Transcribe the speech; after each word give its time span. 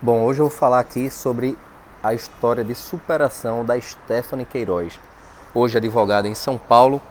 Bom, 0.00 0.22
hoje 0.22 0.38
eu 0.38 0.48
vou 0.48 0.56
falar 0.56 0.78
aqui 0.78 1.10
sobre 1.10 1.58
a 2.00 2.14
história 2.14 2.62
de 2.62 2.72
superação 2.72 3.64
da 3.64 3.78
Stephanie 3.80 4.46
Queiroz. 4.46 4.96
Hoje 5.52 5.76
advogada 5.76 6.28
em 6.28 6.36
São 6.36 6.56
Paulo, 6.56 7.02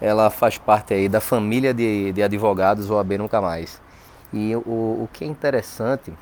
ela 0.00 0.30
faz 0.30 0.56
parte 0.56 0.94
aí 0.94 1.08
da 1.08 1.20
família 1.20 1.74
de, 1.74 2.12
de 2.12 2.22
advogados 2.22 2.90
OAB 2.90 3.18
Nunca 3.18 3.40
Mais. 3.40 3.80
E 4.32 4.54
o, 4.54 4.60
o 4.60 5.08
que 5.12 5.24
é 5.24 5.26
interessante 5.26 6.12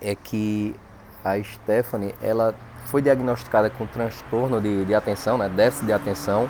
é 0.00 0.14
que 0.14 0.76
a 1.24 1.42
Stephanie, 1.42 2.14
ela 2.22 2.54
foi 2.86 3.02
diagnosticada 3.02 3.68
com 3.70 3.88
transtorno 3.88 4.60
de, 4.60 4.84
de 4.84 4.94
atenção, 4.94 5.36
né, 5.36 5.48
déficit 5.48 5.86
de 5.86 5.92
atenção, 5.92 6.48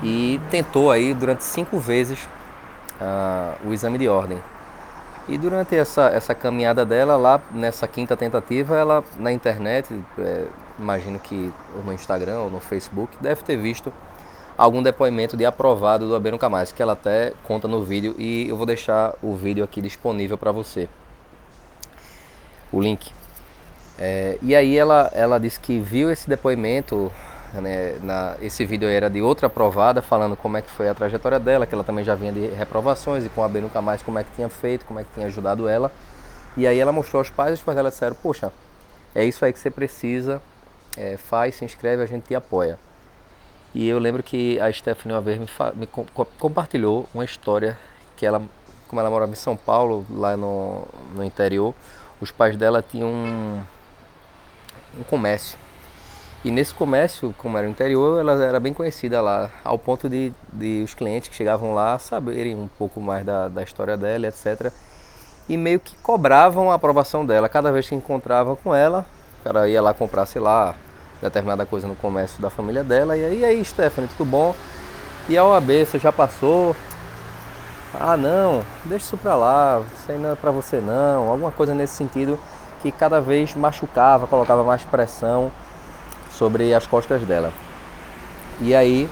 e 0.00 0.40
tentou 0.48 0.92
aí 0.92 1.12
durante 1.12 1.42
cinco 1.42 1.80
vezes 1.80 2.20
uh, 3.00 3.68
o 3.68 3.72
exame 3.72 3.98
de 3.98 4.08
ordem. 4.08 4.38
E 5.28 5.36
durante 5.36 5.76
essa, 5.76 6.06
essa 6.08 6.34
caminhada 6.34 6.86
dela, 6.86 7.16
lá 7.16 7.40
nessa 7.50 7.86
quinta 7.86 8.16
tentativa, 8.16 8.74
ela 8.74 9.04
na 9.18 9.30
internet, 9.30 9.94
é, 10.18 10.46
imagino 10.78 11.18
que 11.18 11.52
no 11.84 11.92
Instagram 11.92 12.40
ou 12.40 12.50
no 12.50 12.60
Facebook, 12.60 13.14
deve 13.20 13.42
ter 13.42 13.56
visto 13.58 13.92
algum 14.56 14.82
depoimento 14.82 15.36
de 15.36 15.44
aprovado 15.44 16.08
do 16.08 16.16
AB 16.16 16.30
Nunca 16.30 16.48
Mais, 16.48 16.72
que 16.72 16.82
ela 16.82 16.94
até 16.94 17.34
conta 17.44 17.68
no 17.68 17.84
vídeo 17.84 18.14
e 18.18 18.48
eu 18.48 18.56
vou 18.56 18.64
deixar 18.64 19.14
o 19.22 19.36
vídeo 19.36 19.62
aqui 19.62 19.82
disponível 19.82 20.38
para 20.38 20.50
você. 20.50 20.88
O 22.72 22.80
link. 22.80 23.12
É, 23.98 24.38
e 24.40 24.56
aí 24.56 24.78
ela, 24.78 25.10
ela 25.12 25.38
disse 25.38 25.60
que 25.60 25.78
viu 25.78 26.10
esse 26.10 26.26
depoimento 26.26 27.12
né, 27.54 27.98
na, 28.02 28.36
esse 28.40 28.64
vídeo 28.66 28.88
era 28.88 29.08
de 29.08 29.22
outra 29.22 29.46
aprovada, 29.46 30.02
falando 30.02 30.36
como 30.36 30.56
é 30.56 30.62
que 30.62 30.70
foi 30.70 30.88
a 30.88 30.94
trajetória 30.94 31.38
dela, 31.40 31.66
que 31.66 31.74
ela 31.74 31.84
também 31.84 32.04
já 32.04 32.14
vinha 32.14 32.32
de 32.32 32.46
reprovações 32.48 33.24
e 33.24 33.28
com 33.28 33.42
a 33.42 33.48
B 33.48 33.60
nunca 33.60 33.80
mais 33.80 34.02
como 34.02 34.18
é 34.18 34.24
que 34.24 34.30
tinha 34.34 34.48
feito, 34.48 34.84
como 34.84 35.00
é 35.00 35.04
que 35.04 35.10
tinha 35.14 35.26
ajudado 35.26 35.68
ela. 35.68 35.90
E 36.56 36.66
aí 36.66 36.78
ela 36.78 36.92
mostrou 36.92 37.20
aos 37.20 37.30
pais 37.30 37.52
e 37.52 37.54
os 37.54 37.62
pais 37.62 37.76
dela 37.76 37.90
disseram, 37.90 38.16
poxa, 38.16 38.52
é 39.14 39.24
isso 39.24 39.44
aí 39.44 39.52
que 39.52 39.58
você 39.58 39.70
precisa, 39.70 40.42
é, 40.96 41.16
faz, 41.16 41.56
se 41.56 41.64
inscreve, 41.64 42.02
a 42.02 42.06
gente 42.06 42.24
te 42.24 42.34
apoia. 42.34 42.78
E 43.74 43.88
eu 43.88 43.98
lembro 43.98 44.22
que 44.22 44.60
a 44.60 44.72
Stephanie 44.72 45.14
uma 45.14 45.20
vez 45.20 45.38
me, 45.38 45.46
me 45.74 45.86
co 45.86 46.06
compartilhou 46.38 47.08
uma 47.14 47.24
história 47.24 47.78
que 48.16 48.26
ela, 48.26 48.42
como 48.88 49.00
ela 49.00 49.10
morava 49.10 49.32
em 49.32 49.36
São 49.36 49.56
Paulo, 49.56 50.04
lá 50.10 50.36
no, 50.36 50.86
no 51.14 51.24
interior, 51.24 51.74
os 52.20 52.30
pais 52.30 52.56
dela 52.56 52.82
tinham 52.82 53.08
um, 53.08 53.62
um 54.98 55.02
comércio 55.04 55.58
e 56.48 56.50
nesse 56.50 56.72
comércio, 56.72 57.34
como 57.36 57.58
era 57.58 57.66
o 57.66 57.70
interior, 57.70 58.20
ela 58.20 58.42
era 58.42 58.58
bem 58.58 58.72
conhecida 58.72 59.20
lá, 59.20 59.50
ao 59.62 59.78
ponto 59.78 60.08
de, 60.08 60.32
de 60.50 60.82
os 60.82 60.94
clientes 60.94 61.28
que 61.28 61.36
chegavam 61.36 61.74
lá 61.74 61.98
saberem 61.98 62.54
um 62.54 62.66
pouco 62.66 63.02
mais 63.02 63.22
da, 63.22 63.48
da 63.48 63.62
história 63.62 63.98
dela, 63.98 64.28
etc. 64.28 64.72
E 65.46 65.58
meio 65.58 65.78
que 65.78 65.94
cobravam 65.96 66.70
a 66.70 66.74
aprovação 66.74 67.26
dela. 67.26 67.50
Cada 67.50 67.70
vez 67.70 67.86
que 67.86 67.94
encontrava 67.94 68.56
com 68.56 68.74
ela, 68.74 69.04
o 69.40 69.44
cara 69.44 69.68
ia 69.68 69.82
lá 69.82 69.92
comprar, 69.92 70.24
sei 70.24 70.40
lá, 70.40 70.74
determinada 71.20 71.66
coisa 71.66 71.86
no 71.86 71.94
comércio 71.94 72.40
da 72.40 72.48
família 72.48 72.82
dela. 72.82 73.14
E 73.14 73.26
aí, 73.26 73.40
e 73.40 73.44
aí 73.44 73.62
Stephanie, 73.62 74.08
tudo 74.16 74.26
bom? 74.26 74.54
E 75.28 75.36
a 75.36 75.44
OAB, 75.44 75.84
você 75.84 75.98
já 75.98 76.10
passou? 76.10 76.74
Ah, 77.92 78.16
não, 78.16 78.64
deixa 78.86 79.04
isso 79.04 79.18
pra 79.18 79.36
lá, 79.36 79.82
isso 79.98 80.10
aí 80.10 80.16
não 80.16 80.32
é 80.32 80.34
pra 80.34 80.50
você 80.50 80.80
não. 80.80 81.28
Alguma 81.28 81.52
coisa 81.52 81.74
nesse 81.74 81.94
sentido 81.94 82.40
que 82.80 82.90
cada 82.90 83.20
vez 83.20 83.54
machucava, 83.54 84.26
colocava 84.26 84.64
mais 84.64 84.82
pressão 84.84 85.52
sobre 86.32 86.72
as 86.74 86.86
costas 86.86 87.22
dela. 87.22 87.52
E 88.60 88.74
aí 88.74 89.08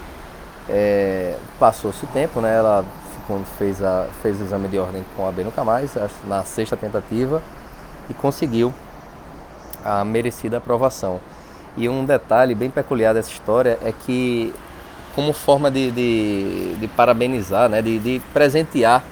é, 0.69 1.37
passou-se 1.59 2.05
o 2.05 2.09
tempo, 2.09 2.41
né? 2.41 2.57
Ela 2.57 2.85
quando 3.27 3.45
fez, 3.59 3.83
a, 3.83 4.07
fez 4.23 4.41
o 4.41 4.45
exame 4.45 4.69
de 4.69 4.79
ordem 4.79 5.05
com 5.17 5.29
a 5.29 5.33
B 5.33 5.43
nunca 5.45 5.65
mais, 5.65 5.93
na 6.25 6.45
sexta 6.45 6.77
tentativa, 6.77 7.43
e 8.09 8.15
conseguiu 8.15 8.73
a 9.85 10.05
merecida 10.05 10.59
aprovação. 10.59 11.21
E 11.77 11.89
um 11.89 12.05
detalhe 12.05 12.55
bem 12.55 12.71
peculiar 12.71 13.13
dessa 13.13 13.31
história 13.31 13.79
é 13.85 13.93
que, 13.93 14.55
como 15.15 15.33
forma 15.33 15.71
de, 15.71 15.91
de, 15.91 16.77
de 16.77 16.89
parabenizar, 16.89 17.69
né, 17.69 17.83
de, 17.83 17.99
de 17.99 18.23
presentear 18.33 19.05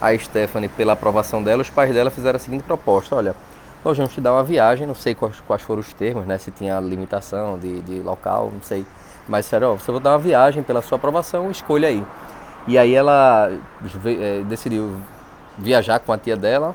a 0.00 0.16
Stephanie 0.16 0.68
pela 0.68 0.94
aprovação 0.94 1.42
dela, 1.42 1.62
os 1.62 1.70
pais 1.70 1.92
dela 1.92 2.10
fizeram 2.10 2.36
a 2.36 2.40
seguinte 2.40 2.62
proposta: 2.62 3.14
olha, 3.14 3.34
nós 3.84 3.96
vamos 3.96 4.12
te 4.12 4.20
dar 4.20 4.32
uma 4.32 4.42
viagem, 4.42 4.86
não 4.86 4.94
sei 4.94 5.14
quais, 5.14 5.40
quais 5.46 5.62
foram 5.62 5.80
os 5.80 5.92
termos, 5.92 6.26
né? 6.26 6.36
Se 6.38 6.50
tinha 6.50 6.80
limitação 6.80 7.58
de, 7.58 7.80
de 7.82 8.00
local, 8.00 8.50
não 8.52 8.62
sei. 8.62 8.84
Mas 9.28 9.44
disseram, 9.44 9.72
ó, 9.72 9.76
você 9.76 9.92
vai 9.92 10.00
dar 10.00 10.12
uma 10.12 10.18
viagem 10.18 10.62
pela 10.62 10.82
sua 10.82 10.96
aprovação, 10.96 11.50
escolha 11.50 11.88
aí. 11.88 12.04
E 12.66 12.76
aí 12.76 12.94
ela 12.94 13.50
é, 14.04 14.42
decidiu 14.44 15.00
viajar 15.56 16.00
com 16.00 16.12
a 16.12 16.18
tia 16.18 16.36
dela. 16.36 16.74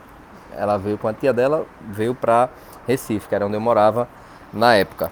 Ela 0.55 0.77
veio 0.77 0.97
com 0.97 1.07
a 1.07 1.13
tia 1.13 1.33
dela, 1.33 1.65
veio 1.81 2.15
para 2.15 2.49
Recife, 2.87 3.27
que 3.27 3.35
era 3.35 3.45
onde 3.45 3.55
eu 3.55 3.61
morava 3.61 4.07
na 4.51 4.75
época. 4.75 5.11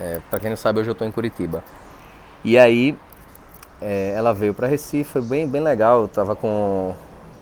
É, 0.00 0.20
para 0.30 0.40
quem 0.40 0.50
não 0.50 0.56
sabe, 0.56 0.80
hoje 0.80 0.88
eu 0.88 0.92
estou 0.92 1.06
em 1.06 1.10
Curitiba. 1.10 1.62
E 2.44 2.58
aí 2.58 2.96
é, 3.80 4.14
ela 4.16 4.32
veio 4.32 4.54
para 4.54 4.66
Recife, 4.66 5.10
foi 5.10 5.22
bem, 5.22 5.46
bem 5.48 5.60
legal. 5.60 6.00
Eu 6.00 6.06
estava 6.06 6.34
com, 6.34 6.94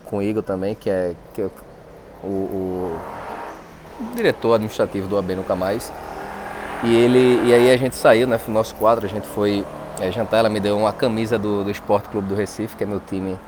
com 0.06 0.18
o 0.18 0.22
Igor 0.22 0.42
também, 0.42 0.74
que 0.74 0.90
é 0.90 1.14
que 1.34 1.42
eu, 1.42 1.52
o, 2.22 2.26
o 2.26 3.00
diretor 4.14 4.54
administrativo 4.54 5.08
do 5.08 5.19
AB 5.19 5.34
Nunca 5.34 5.54
Mais. 5.54 5.92
E, 6.82 6.94
ele, 6.94 7.48
e 7.48 7.53
aí 7.53 7.70
a 7.70 7.76
gente 7.76 7.94
saiu, 7.97 8.26
né, 8.26 8.41
no 8.47 8.54
nosso 8.54 8.75
quadro, 8.75 9.04
a 9.04 9.08
gente 9.08 9.26
foi 9.26 9.64
é, 10.00 10.10
jantar, 10.10 10.38
ela 10.38 10.48
me 10.48 10.60
deu 10.60 10.78
uma 10.78 10.92
camisa 10.92 11.38
do, 11.38 11.62
do 11.62 11.70
Esporte 11.70 12.08
Clube 12.08 12.28
do 12.28 12.34
Recife, 12.34 12.76
que 12.76 12.84
é 12.84 12.86
meu 12.86 13.00
time 13.00 13.38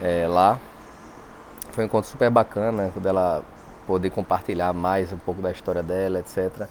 é, 0.00 0.26
lá. 0.28 0.58
Foi 1.72 1.84
um 1.84 1.86
encontro 1.86 2.10
super 2.10 2.30
bacana, 2.30 2.92
dela 2.96 3.42
poder 3.86 4.10
compartilhar 4.10 4.72
mais 4.72 5.12
um 5.12 5.18
pouco 5.18 5.40
da 5.40 5.50
história 5.50 5.82
dela, 5.82 6.18
etc. 6.20 6.68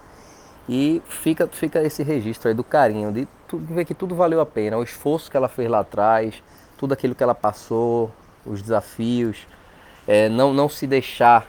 E 0.67 1.01
fica, 1.07 1.47
fica 1.47 1.81
esse 1.81 2.03
registro 2.03 2.49
aí 2.49 2.53
do 2.53 2.63
carinho, 2.63 3.11
de, 3.11 3.27
de 3.51 3.73
ver 3.73 3.85
que 3.85 3.93
tudo 3.93 4.15
valeu 4.15 4.39
a 4.39 4.45
pena, 4.45 4.77
o 4.77 4.83
esforço 4.83 5.29
que 5.29 5.35
ela 5.35 5.49
fez 5.49 5.69
lá 5.69 5.79
atrás, 5.79 6.41
tudo 6.77 6.93
aquilo 6.93 7.15
que 7.15 7.23
ela 7.23 7.35
passou, 7.35 8.11
os 8.45 8.61
desafios, 8.61 9.47
é, 10.07 10.29
não, 10.29 10.53
não 10.53 10.67
se 10.67 10.85
deixar 10.85 11.47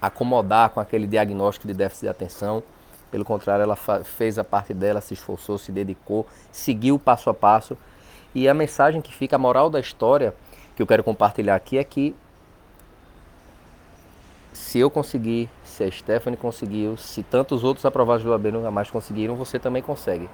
acomodar 0.00 0.70
com 0.70 0.80
aquele 0.80 1.06
diagnóstico 1.06 1.66
de 1.66 1.74
déficit 1.74 2.02
de 2.02 2.08
atenção. 2.08 2.62
Pelo 3.10 3.24
contrário, 3.24 3.62
ela 3.62 3.76
fez 3.76 4.38
a 4.38 4.44
parte 4.44 4.72
dela, 4.72 5.00
se 5.00 5.14
esforçou, 5.14 5.58
se 5.58 5.72
dedicou, 5.72 6.26
seguiu 6.52 6.98
passo 6.98 7.28
a 7.28 7.34
passo. 7.34 7.76
E 8.34 8.48
a 8.48 8.54
mensagem 8.54 9.00
que 9.00 9.12
fica, 9.12 9.36
a 9.36 9.38
moral 9.38 9.68
da 9.68 9.80
história 9.80 10.34
que 10.76 10.82
eu 10.82 10.86
quero 10.86 11.02
compartilhar 11.02 11.56
aqui 11.56 11.76
é 11.76 11.84
que 11.84 12.14
se 14.52 14.78
eu 14.78 14.90
conseguir, 14.90 15.48
se 15.64 15.84
a 15.84 15.90
Stephanie 15.90 16.36
conseguiu, 16.36 16.96
se 16.96 17.22
tantos 17.22 17.64
outros 17.64 17.84
aprovados 17.84 18.24
do 18.24 18.32
AB 18.32 18.52
nunca 18.52 18.70
mais 18.70 18.90
conseguiram, 18.90 19.34
você 19.34 19.58
também 19.58 19.82
consegue. 19.82 20.28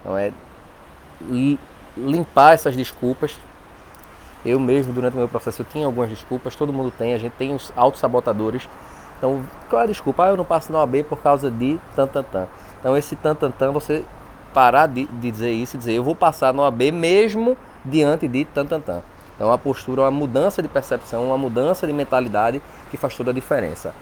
Então 0.00 0.16
é 0.16 0.32
limpar 1.96 2.54
essas 2.54 2.76
desculpas, 2.76 3.36
eu 4.44 4.58
mesmo, 4.60 4.92
durante 4.92 5.14
o 5.14 5.18
meu 5.18 5.28
processo, 5.28 5.62
eu 5.62 5.66
tinha 5.66 5.86
algumas 5.86 6.10
desculpas, 6.10 6.54
todo 6.54 6.72
mundo 6.72 6.92
tem, 6.96 7.14
a 7.14 7.18
gente 7.18 7.32
tem 7.32 7.54
os 7.54 7.72
autossabotadores. 7.76 8.68
Então, 9.18 9.44
qual 9.68 9.82
é 9.82 9.84
a 9.84 9.88
desculpa? 9.88 10.24
Ah, 10.24 10.28
eu 10.28 10.36
não 10.36 10.44
passo 10.44 10.72
na 10.72 10.78
OAB 10.78 11.04
por 11.08 11.18
causa 11.18 11.50
de 11.50 11.78
tan, 11.96 12.06
tan, 12.06 12.22
tan. 12.22 12.46
Então, 12.78 12.96
esse 12.96 13.16
tan, 13.16 13.34
tan, 13.34 13.50
tan, 13.50 13.72
você 13.72 14.04
parar 14.54 14.86
de, 14.86 15.06
de 15.06 15.30
dizer 15.30 15.50
isso 15.50 15.76
e 15.76 15.78
dizer 15.78 15.92
eu 15.92 16.04
vou 16.04 16.14
passar 16.14 16.54
na 16.54 16.62
OAB 16.62 16.92
mesmo 16.92 17.56
diante 17.84 18.28
de 18.28 18.44
tan, 18.44 18.64
tan, 18.64 18.80
tan. 18.80 19.02
Então, 19.34 19.52
a 19.52 19.58
postura, 19.58 20.02
uma 20.02 20.10
mudança 20.10 20.62
de 20.62 20.68
percepção, 20.68 21.26
uma 21.26 21.38
mudança 21.38 21.86
de 21.86 21.92
mentalidade 21.92 22.62
que 22.90 22.96
faz 22.96 23.16
toda 23.16 23.30
a 23.30 23.34
diferença. 23.34 23.94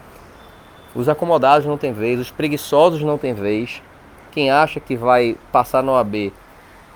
Os 0.95 1.09
acomodados 1.09 1.67
não 1.67 1.77
têm 1.77 1.93
vez, 1.93 2.19
os 2.19 2.31
preguiçosos 2.31 3.03
não 3.03 3.19
têm 3.19 3.35
vez. 3.35 3.83
Quem 4.33 4.51
acha 4.51 4.81
que 4.81 4.97
vai 4.97 5.37
passar 5.51 5.83
na 5.83 5.93
OAB 5.93 6.33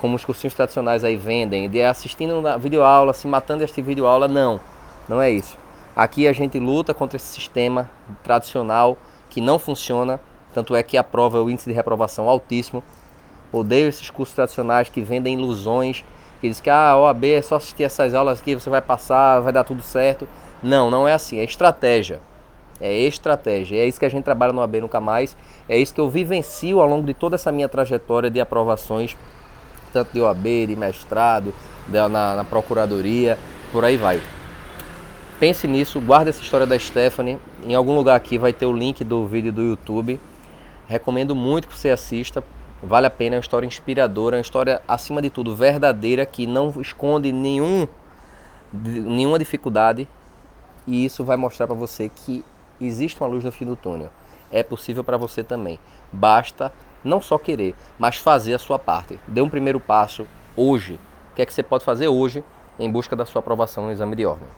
como 0.00 0.16
os 0.16 0.25
cursinhos 0.25 0.55
tradicionais 0.55 1.05
aí 1.05 1.15
vendem, 1.15 1.69
de 1.69 1.83
assistindo 1.83 2.41
na 2.41 2.56
videoaula, 2.56 3.12
se 3.12 3.27
matando 3.27 3.62
esta 3.62 3.83
videoaula, 3.83 4.27
não. 4.27 4.59
Não 5.06 5.21
é 5.21 5.31
isso. 5.31 5.59
Aqui 5.94 6.27
a 6.27 6.33
gente 6.33 6.59
luta 6.59 6.94
contra 6.94 7.19
esse 7.19 7.27
sistema 7.27 7.91
tradicional 8.22 8.97
que 9.28 9.42
não 9.42 9.59
funciona, 9.59 10.19
tanto 10.54 10.74
é 10.74 10.83
que 10.83 10.97
a 10.97 11.04
prova 11.04 11.36
é 11.36 11.41
o 11.42 11.51
índice 11.51 11.69
de 11.69 11.77
reprovação 11.77 12.30
altíssimo. 12.30 12.83
Odeio 13.53 13.89
esses 13.89 14.09
cursos 14.09 14.34
tradicionais 14.34 14.89
que 14.89 15.03
vendem 15.03 15.34
ilusões, 15.34 16.03
que 16.41 16.48
diz 16.48 16.63
que 16.63 16.71
ah, 16.71 16.92
a 16.92 16.98
OAB 16.98 17.24
é 17.24 17.42
só 17.42 17.57
assistir 17.57 17.83
essas 17.83 18.15
aulas 18.15 18.41
aqui, 18.41 18.54
você 18.54 18.71
vai 18.71 18.80
passar, 18.80 19.41
vai 19.41 19.53
dar 19.53 19.65
tudo 19.65 19.83
certo. 19.83 20.27
Não, 20.63 20.91
não 20.91 21.07
é 21.07 21.13
assim, 21.13 21.39
é 21.39 21.45
estratégia. 21.45 22.22
É 22.80 22.91
estratégia. 23.01 23.77
É 23.77 23.86
isso 23.86 24.01
que 24.01 24.07
a 24.07 24.10
gente 24.10 24.24
trabalha 24.24 24.54
no 24.54 24.63
OAB 24.63 24.77
Nunca 24.77 24.98
Mais. 24.98 25.36
É 25.69 25.77
isso 25.77 25.92
que 25.92 26.01
eu 26.01 26.09
vivencio 26.09 26.80
ao 26.80 26.89
longo 26.89 27.07
de 27.07 27.13
toda 27.13 27.34
essa 27.34 27.53
minha 27.53 27.69
trajetória 27.69 28.30
de 28.30 28.41
aprovações 28.41 29.15
tanto 29.92 30.13
de 30.13 30.21
OAB, 30.21 30.66
de 30.69 30.77
mestrado, 30.77 31.54
na, 31.89 32.09
na 32.09 32.45
procuradoria, 32.45 33.39
por 33.72 33.84
aí 33.84 33.97
vai. 33.97 34.21
Pense 35.39 35.66
nisso, 35.66 36.01
guarde 36.01 36.31
essa 36.31 36.42
história 36.42 36.66
da 36.66 36.78
Stephanie. 36.78 37.39
Em 37.65 37.75
algum 37.75 37.95
lugar 37.95 38.15
aqui 38.15 38.37
vai 38.37 38.53
ter 38.53 38.66
o 38.66 38.72
link 38.72 39.03
do 39.03 39.27
vídeo 39.27 39.53
do 39.53 39.63
YouTube. 39.63 40.21
Recomendo 40.87 41.34
muito 41.34 41.66
que 41.66 41.78
você 41.78 41.91
assista. 41.91 42.45
Vale 42.83 43.07
a 43.07 43.10
pena, 43.10 43.37
é 43.37 43.39
uma 43.39 43.42
história 43.42 43.66
inspiradora, 43.66 44.37
é 44.37 44.39
uma 44.39 44.42
história, 44.42 44.83
acima 44.89 45.21
de 45.21 45.28
tudo, 45.31 45.54
verdadeira, 45.54 46.25
que 46.25 46.47
não 46.47 46.72
esconde 46.81 47.31
nenhum, 47.31 47.86
nenhuma 48.72 49.39
dificuldade. 49.39 50.09
e 50.86 51.04
isso 51.04 51.22
vai 51.22 51.36
mostrar 51.36 51.66
para 51.66 51.77
você 51.77 52.09
que 52.09 52.45
existe 52.81 53.21
uma 53.21 53.28
luz 53.28 53.45
no 53.45 53.53
fim 53.53 53.66
do 53.66 53.77
túnel. 53.77 54.10
É 54.51 54.63
possível 54.63 55.04
para 55.04 55.16
você 55.16 55.45
também. 55.45 55.78
Basta 56.13 56.72
não 57.04 57.20
só 57.20 57.38
querer, 57.38 57.74
mas 57.98 58.16
fazer 58.16 58.54
a 58.54 58.58
sua 58.58 58.78
parte. 58.78 59.18
Dê 59.26 59.41
um 59.41 59.48
primeiro 59.48 59.80
passo 59.80 60.26
hoje. 60.56 60.98
O 61.32 61.34
que 61.34 61.42
é 61.42 61.47
que 61.47 61.52
você 61.52 61.62
pode 61.62 61.84
fazer 61.84 62.08
hoje 62.08 62.44
em 62.78 62.91
busca 62.91 63.14
da 63.14 63.26
sua 63.26 63.41
aprovação 63.41 63.86
no 63.86 63.92
exame 63.92 64.16
de 64.16 64.26
ordem? 64.26 64.48